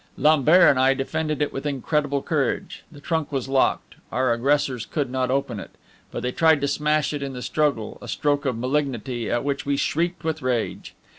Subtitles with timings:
[0.17, 2.83] Lambert and I defended it with incredible courage.
[2.91, 5.69] The trunk was locked, our aggressors could not open it,
[6.09, 9.63] but they tried to smash it in the struggle, a stroke of malignity at which
[9.63, 10.95] we shrieked with rage.